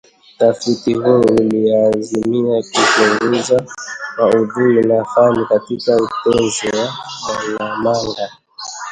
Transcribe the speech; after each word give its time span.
Utafiti 0.35 0.93
huu 0.93 1.19
uliazimia 1.21 2.63
kuchunguza 2.63 3.65
maudhui 4.17 4.81
na 4.83 5.05
fani 5.05 5.45
katika 5.45 5.95
Utenzi 5.95 6.67
wa 6.77 6.93
Mwanamanga 7.57 8.31